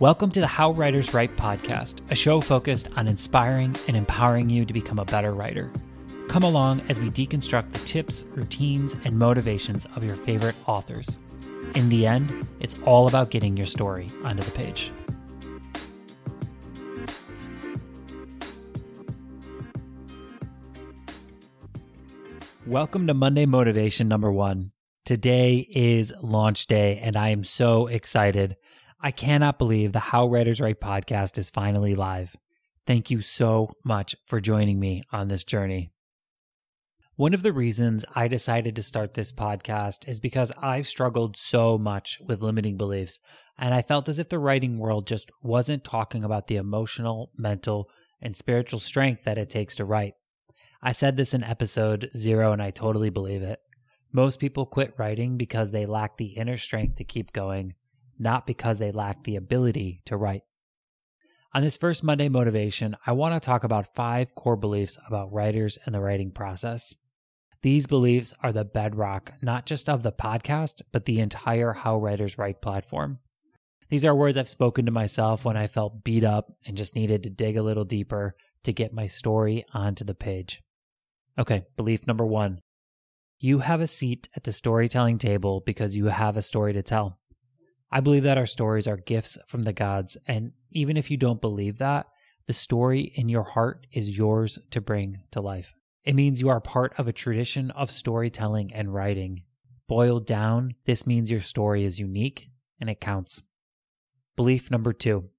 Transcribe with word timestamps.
Welcome 0.00 0.30
to 0.32 0.40
the 0.40 0.48
How 0.48 0.72
Writers 0.72 1.14
Write 1.14 1.36
podcast, 1.36 2.00
a 2.10 2.16
show 2.16 2.40
focused 2.40 2.88
on 2.96 3.06
inspiring 3.06 3.76
and 3.86 3.96
empowering 3.96 4.50
you 4.50 4.64
to 4.64 4.72
become 4.72 4.98
a 4.98 5.04
better 5.04 5.32
writer. 5.32 5.70
Come 6.26 6.42
along 6.42 6.80
as 6.88 6.98
we 6.98 7.10
deconstruct 7.10 7.70
the 7.70 7.78
tips, 7.78 8.24
routines, 8.34 8.96
and 9.04 9.16
motivations 9.16 9.86
of 9.94 10.02
your 10.02 10.16
favorite 10.16 10.56
authors. 10.66 11.16
In 11.76 11.90
the 11.90 12.08
end, 12.08 12.48
it's 12.58 12.74
all 12.80 13.06
about 13.06 13.30
getting 13.30 13.56
your 13.56 13.66
story 13.66 14.08
onto 14.24 14.42
the 14.42 14.50
page. 14.50 14.90
Welcome 22.66 23.06
to 23.06 23.14
Monday 23.14 23.46
Motivation 23.46 24.08
number 24.08 24.32
one. 24.32 24.72
Today 25.04 25.68
is 25.70 26.12
launch 26.20 26.66
day, 26.66 26.98
and 26.98 27.14
I 27.14 27.28
am 27.28 27.44
so 27.44 27.86
excited. 27.86 28.56
I 29.04 29.10
cannot 29.10 29.58
believe 29.58 29.92
the 29.92 29.98
How 29.98 30.26
Writers 30.26 30.62
Write 30.62 30.80
podcast 30.80 31.36
is 31.36 31.50
finally 31.50 31.94
live. 31.94 32.34
Thank 32.86 33.10
you 33.10 33.20
so 33.20 33.74
much 33.84 34.16
for 34.24 34.40
joining 34.40 34.80
me 34.80 35.02
on 35.12 35.28
this 35.28 35.44
journey. 35.44 35.90
One 37.16 37.34
of 37.34 37.42
the 37.42 37.52
reasons 37.52 38.06
I 38.14 38.28
decided 38.28 38.74
to 38.76 38.82
start 38.82 39.12
this 39.12 39.30
podcast 39.30 40.08
is 40.08 40.20
because 40.20 40.52
I've 40.56 40.86
struggled 40.86 41.36
so 41.36 41.76
much 41.76 42.18
with 42.26 42.40
limiting 42.40 42.78
beliefs, 42.78 43.18
and 43.58 43.74
I 43.74 43.82
felt 43.82 44.08
as 44.08 44.18
if 44.18 44.30
the 44.30 44.38
writing 44.38 44.78
world 44.78 45.06
just 45.06 45.30
wasn't 45.42 45.84
talking 45.84 46.24
about 46.24 46.46
the 46.46 46.56
emotional, 46.56 47.30
mental, 47.36 47.90
and 48.22 48.34
spiritual 48.34 48.80
strength 48.80 49.24
that 49.24 49.36
it 49.36 49.50
takes 49.50 49.76
to 49.76 49.84
write. 49.84 50.14
I 50.82 50.92
said 50.92 51.18
this 51.18 51.34
in 51.34 51.44
episode 51.44 52.08
zero, 52.16 52.52
and 52.52 52.62
I 52.62 52.70
totally 52.70 53.10
believe 53.10 53.42
it. 53.42 53.60
Most 54.14 54.40
people 54.40 54.64
quit 54.64 54.94
writing 54.96 55.36
because 55.36 55.72
they 55.72 55.84
lack 55.84 56.16
the 56.16 56.38
inner 56.38 56.56
strength 56.56 56.96
to 56.96 57.04
keep 57.04 57.34
going 57.34 57.74
not 58.18 58.46
because 58.46 58.78
they 58.78 58.92
lack 58.92 59.24
the 59.24 59.36
ability 59.36 60.02
to 60.06 60.16
write. 60.16 60.42
On 61.52 61.62
this 61.62 61.76
first 61.76 62.02
Monday 62.02 62.28
motivation, 62.28 62.96
I 63.06 63.12
want 63.12 63.40
to 63.40 63.44
talk 63.44 63.64
about 63.64 63.94
five 63.94 64.34
core 64.34 64.56
beliefs 64.56 64.98
about 65.06 65.32
writers 65.32 65.78
and 65.84 65.94
the 65.94 66.00
writing 66.00 66.32
process. 66.32 66.94
These 67.62 67.86
beliefs 67.86 68.34
are 68.42 68.52
the 68.52 68.64
bedrock 68.64 69.32
not 69.40 69.64
just 69.64 69.88
of 69.88 70.02
the 70.02 70.12
podcast, 70.12 70.82
but 70.92 71.04
the 71.04 71.20
entire 71.20 71.72
How 71.72 71.96
Writers 71.96 72.36
Write 72.36 72.60
platform. 72.60 73.20
These 73.88 74.04
are 74.04 74.14
words 74.14 74.36
I've 74.36 74.48
spoken 74.48 74.86
to 74.86 74.90
myself 74.90 75.44
when 75.44 75.56
I 75.56 75.66
felt 75.66 76.04
beat 76.04 76.24
up 76.24 76.52
and 76.66 76.76
just 76.76 76.94
needed 76.94 77.22
to 77.22 77.30
dig 77.30 77.56
a 77.56 77.62
little 77.62 77.84
deeper 77.84 78.34
to 78.64 78.72
get 78.72 78.92
my 78.92 79.06
story 79.06 79.64
onto 79.72 80.04
the 80.04 80.14
page. 80.14 80.62
Okay, 81.38 81.64
belief 81.76 82.06
number 82.06 82.26
one 82.26 82.60
you 83.44 83.58
have 83.58 83.82
a 83.82 83.86
seat 83.86 84.26
at 84.34 84.44
the 84.44 84.52
storytelling 84.52 85.18
table 85.18 85.62
because 85.66 85.94
you 85.94 86.06
have 86.06 86.36
a 86.36 86.42
story 86.42 86.72
to 86.72 86.82
tell. 86.82 87.18
I 87.94 88.00
believe 88.00 88.24
that 88.24 88.38
our 88.38 88.46
stories 88.46 88.88
are 88.88 88.96
gifts 88.96 89.38
from 89.46 89.62
the 89.62 89.72
gods. 89.72 90.16
And 90.26 90.50
even 90.72 90.96
if 90.96 91.12
you 91.12 91.16
don't 91.16 91.40
believe 91.40 91.78
that, 91.78 92.08
the 92.48 92.52
story 92.52 93.12
in 93.14 93.28
your 93.28 93.44
heart 93.44 93.86
is 93.92 94.18
yours 94.18 94.58
to 94.72 94.80
bring 94.80 95.20
to 95.30 95.40
life. 95.40 95.72
It 96.04 96.16
means 96.16 96.40
you 96.40 96.48
are 96.48 96.60
part 96.60 96.92
of 96.98 97.06
a 97.06 97.12
tradition 97.12 97.70
of 97.70 97.92
storytelling 97.92 98.74
and 98.74 98.92
writing. 98.92 99.44
Boiled 99.86 100.26
down, 100.26 100.74
this 100.86 101.06
means 101.06 101.30
your 101.30 101.40
story 101.40 101.84
is 101.84 102.00
unique 102.00 102.48
and 102.80 102.90
it 102.90 103.00
counts. 103.00 103.42
Belief 104.34 104.72
number 104.72 104.92
two 104.92 105.30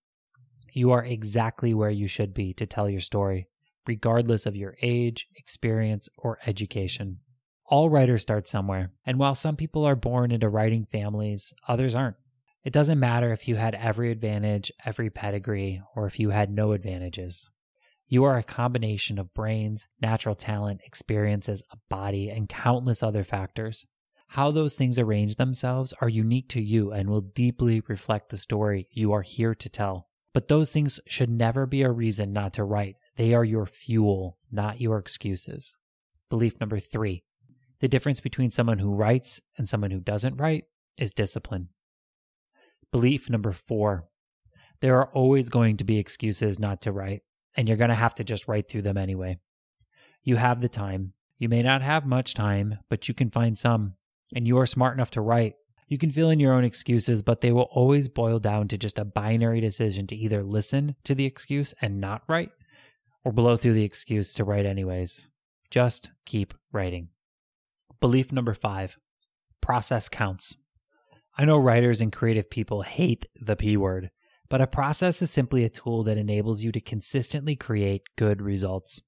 you 0.72 0.92
are 0.92 1.04
exactly 1.04 1.74
where 1.74 1.90
you 1.90 2.08
should 2.08 2.34
be 2.34 2.54
to 2.54 2.66
tell 2.66 2.90
your 2.90 3.02
story, 3.02 3.48
regardless 3.86 4.46
of 4.46 4.56
your 4.56 4.76
age, 4.82 5.28
experience, 5.36 6.08
or 6.18 6.40
education. 6.46 7.20
All 7.66 7.90
writers 7.90 8.22
start 8.22 8.48
somewhere, 8.48 8.92
and 9.06 9.20
while 9.20 9.36
some 9.36 9.56
people 9.58 9.86
are 9.86 9.96
born 9.96 10.32
into 10.32 10.50
writing 10.50 10.86
families, 10.86 11.54
others 11.68 11.96
aren't. 11.96 12.18
It 12.66 12.74
doesn't 12.74 13.00
matter 13.00 13.32
if 13.32 13.48
you 13.48 13.58
had 13.58 13.76
every 13.76 14.12
advantage, 14.12 14.72
every 14.84 15.12
pedigree, 15.12 15.84
or 15.96 16.08
if 16.08 16.20
you 16.20 16.32
had 16.32 16.50
no 16.50 16.72
advantages. 16.72 17.48
You 18.08 18.24
are 18.24 18.38
a 18.38 18.44
combination 18.44 19.20
of 19.20 19.36
brains, 19.36 19.88
natural 20.02 20.34
talent, 20.34 20.82
experiences, 20.84 21.62
a 21.72 21.78
body, 21.90 22.32
and 22.32 22.50
countless 22.50 23.04
other 23.04 23.24
factors. 23.24 23.86
How 24.30 24.50
those 24.50 24.74
things 24.74 24.98
arrange 24.98 25.36
themselves 25.36 25.94
are 26.02 26.10
unique 26.10 26.50
to 26.50 26.62
you 26.62 26.92
and 26.92 27.08
will 27.08 27.22
deeply 27.22 27.84
reflect 27.88 28.30
the 28.30 28.38
story 28.38 28.88
you 28.90 29.14
are 29.14 29.22
here 29.22 29.54
to 29.54 29.70
tell. 29.70 30.08
But 30.34 30.48
those 30.48 30.72
things 30.72 31.00
should 31.06 31.30
never 31.30 31.68
be 31.68 31.84
a 31.84 31.92
reason 31.92 32.34
not 32.34 32.54
to 32.54 32.64
write. 32.64 32.96
They 33.16 33.36
are 33.36 33.46
your 33.46 33.68
fuel, 33.68 34.40
not 34.52 34.82
your 34.82 34.98
excuses. 34.98 35.76
Belief 36.32 36.60
number 36.60 36.80
three 36.80 37.24
the 37.82 37.88
difference 37.90 38.22
between 38.22 38.50
someone 38.50 38.80
who 38.80 38.96
writes 38.96 39.42
and 39.58 39.70
someone 39.70 39.92
who 39.92 40.00
doesn't 40.00 40.38
write 40.38 40.64
is 40.98 41.12
discipline. 41.12 41.70
Belief 42.96 43.30
number 43.30 43.52
four 43.52 44.08
there 44.80 44.98
are 44.98 45.12
always 45.12 45.50
going 45.50 45.76
to 45.76 45.84
be 45.84 46.00
excuses 46.00 46.58
not 46.58 46.84
to 46.84 46.94
write, 46.94 47.24
and 47.58 47.68
you're 47.68 47.76
going 47.76 47.90
to 47.90 47.94
have 47.94 48.16
to 48.16 48.24
just 48.24 48.48
write 48.48 48.70
through 48.70 48.84
them 48.84 48.96
anyway. 48.96 49.38
You 50.24 50.38
have 50.38 50.62
the 50.62 50.70
time. 50.70 51.12
You 51.38 51.50
may 51.50 51.62
not 51.62 51.82
have 51.82 52.06
much 52.06 52.36
time, 52.36 52.80
but 52.90 53.10
you 53.10 53.14
can 53.14 53.30
find 53.30 53.58
some, 53.58 53.96
and 54.34 54.48
you 54.48 54.58
are 54.60 54.66
smart 54.66 54.94
enough 54.94 55.12
to 55.12 55.20
write. 55.20 55.56
You 55.90 55.98
can 55.98 56.10
fill 56.10 56.30
in 56.30 56.40
your 56.40 56.54
own 56.54 56.64
excuses, 56.64 57.22
but 57.22 57.42
they 57.42 57.52
will 57.52 57.68
always 57.70 58.08
boil 58.08 58.40
down 58.40 58.70
to 58.70 58.78
just 58.78 58.98
a 58.98 59.04
binary 59.04 59.60
decision 59.60 60.08
to 60.08 60.16
either 60.16 60.42
listen 60.42 60.96
to 61.04 61.14
the 61.14 61.26
excuse 61.26 61.74
and 61.82 62.00
not 62.00 62.24
write, 62.30 62.52
or 63.26 63.34
blow 63.34 63.58
through 63.58 63.74
the 63.74 63.84
excuse 63.84 64.32
to 64.36 64.46
write 64.46 64.66
anyways. 64.66 65.28
Just 65.70 66.12
keep 66.26 66.54
writing. 66.72 67.10
Belief 68.00 68.32
number 68.32 68.54
five 68.54 68.98
process 69.60 70.08
counts. 70.08 70.56
I 71.38 71.44
know 71.44 71.58
writers 71.58 72.00
and 72.00 72.14
creative 72.14 72.50
people 72.50 72.84
hate 72.84 73.26
the 73.40 73.56
P 73.56 73.76
word, 73.76 74.10
but 74.50 74.62
a 74.62 74.68
process 74.68 75.22
is 75.22 75.32
simply 75.32 75.66
a 75.66 75.70
tool 75.70 76.04
that 76.04 76.18
enables 76.18 76.64
you 76.64 76.72
to 76.72 76.80
consistently 76.80 77.56
create 77.58 78.04
good 78.16 78.42
results. 78.42 79.02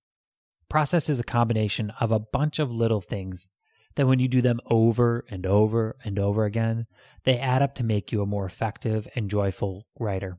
Process 0.67 1.09
is 1.09 1.19
a 1.21 1.23
combination 1.23 1.91
of 2.01 2.11
a 2.11 2.19
bunch 2.19 2.59
of 2.59 2.69
little 2.69 2.99
things 2.99 3.47
that 3.95 4.07
when 4.07 4.19
you 4.19 4.27
do 4.27 4.41
them 4.41 4.59
over 4.65 5.25
and 5.29 5.45
over 5.45 5.95
and 6.03 6.19
over 6.19 6.43
again, 6.43 6.85
they 7.23 7.37
add 7.37 7.61
up 7.61 7.75
to 7.75 7.83
make 7.83 8.11
you 8.11 8.21
a 8.21 8.27
more 8.27 8.45
effective 8.45 9.07
and 9.15 9.29
joyful 9.29 9.87
writer. 9.97 10.37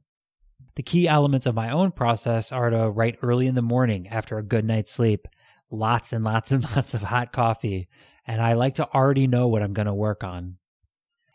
The 0.77 0.83
key 0.83 1.09
elements 1.09 1.47
of 1.47 1.55
my 1.55 1.71
own 1.71 1.93
process 1.93 2.53
are 2.53 2.69
to 2.69 2.91
write 2.91 3.19
early 3.23 3.47
in 3.47 3.55
the 3.55 3.63
morning 3.63 4.09
after 4.09 4.37
a 4.37 4.43
good 4.43 4.65
night's 4.65 4.93
sleep, 4.93 5.27
lots 5.71 6.13
and 6.13 6.23
lots 6.23 6.51
and 6.51 6.65
lots 6.77 6.93
of 6.93 7.03
hot 7.03 7.33
coffee, 7.33 7.89
and 8.27 8.43
I 8.43 8.53
like 8.53 8.75
to 8.75 8.89
already 8.93 9.27
know 9.27 9.49
what 9.49 9.63
I'm 9.63 9.73
going 9.73 9.87
to 9.87 9.95
work 9.95 10.23
on. 10.23 10.58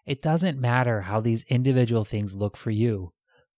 It 0.05 0.21
doesn't 0.21 0.59
matter 0.59 1.01
how 1.01 1.21
these 1.21 1.45
individual 1.47 2.03
things 2.03 2.35
look 2.35 2.57
for 2.57 2.71
you, 2.71 3.13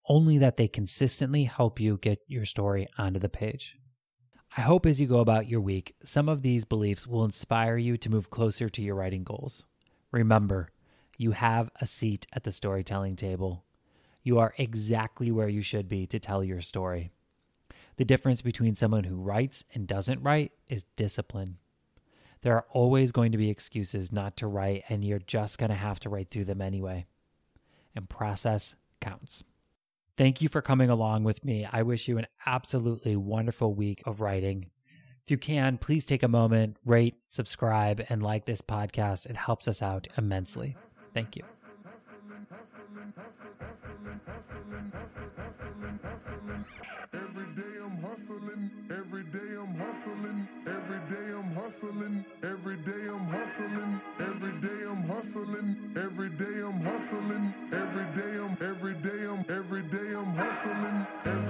only 0.08 0.38
that 0.38 0.58
they 0.58 0.68
consistently 0.68 1.46
help 1.46 1.80
you 1.80 1.98
get 1.98 2.20
your 2.28 2.46
story 2.46 2.88
onto 2.98 3.20
the 3.20 3.30
page. 3.30 3.78
I 4.56 4.62
hope 4.62 4.86
as 4.86 5.02
you 5.02 5.08
go 5.08 5.20
about 5.20 5.50
your 5.50 5.60
week, 5.60 5.96
some 6.04 6.30
of 6.30 6.44
these 6.44 6.64
beliefs 6.64 7.08
will 7.08 7.26
inspire 7.26 7.78
you 7.78 7.98
to 7.98 8.12
move 8.12 8.30
closer 8.30 8.70
to 8.70 8.82
your 8.82 8.96
writing 8.96 9.24
goals. 9.24 9.66
Remember, 10.12 10.70
you 11.18 11.32
have 11.32 11.72
a 11.82 11.88
seat 11.88 12.28
at 12.32 12.44
the 12.44 12.52
storytelling 12.52 13.16
table. 13.16 13.66
You 14.24 14.38
are 14.40 14.54
exactly 14.58 15.32
where 15.32 15.50
you 15.50 15.62
should 15.62 15.90
be 15.90 16.06
to 16.08 16.20
tell 16.20 16.44
your 16.44 16.62
story. 16.62 17.12
The 17.98 18.06
difference 18.06 18.42
between 18.42 18.76
someone 18.76 19.06
who 19.06 19.16
writes 19.16 19.64
and 19.74 19.88
doesn't 19.88 20.22
write 20.22 20.52
is 20.68 20.86
discipline. 20.96 21.58
There 22.46 22.54
are 22.56 22.66
always 22.70 23.12
going 23.12 23.32
to 23.32 23.40
be 23.40 23.50
excuses 23.50 24.12
not 24.12 24.38
to 24.38 24.46
write, 24.46 24.84
and 24.88 25.04
you're 25.04 25.18
just 25.18 25.58
going 25.58 25.72
to 25.72 25.76
have 25.76 26.00
to 26.02 26.10
write 26.10 26.30
through 26.30 26.46
them 26.46 26.62
anyway. 26.62 27.08
And 27.96 28.08
process 28.08 28.76
counts. 29.02 29.42
Thank 30.16 30.44
you 30.44 30.50
for 30.50 30.62
coming 30.62 30.92
along 30.92 31.24
with 31.24 31.44
me. 31.44 31.68
I 31.74 31.82
wish 31.82 32.08
you 32.08 32.20
an 32.20 32.28
absolutely 32.46 33.16
wonderful 33.16 33.74
week 33.74 34.04
of 34.06 34.22
writing. 34.22 34.68
If 35.24 35.32
you 35.32 35.40
can, 35.40 35.80
please 35.80 36.06
take 36.06 36.22
a 36.22 36.28
moment, 36.28 36.78
rate, 36.86 37.16
subscribe, 37.26 38.06
and 38.10 38.22
like 38.22 38.46
this 38.46 38.62
podcast. 38.62 39.26
It 39.26 39.38
helps 39.38 39.68
us 39.68 39.82
out 39.82 40.08
immensely. 40.16 40.78
Thank 41.16 41.36
you. 41.36 41.42
Every 47.14 47.46
day 47.56 47.64
I'm 47.84 47.98
hustling, 47.98 48.72
every 48.92 49.24
day 49.24 49.56
I'm 49.58 49.76
hustling, 49.76 50.48
every 50.68 51.00
day 51.10 51.25
hustling. 60.66 61.45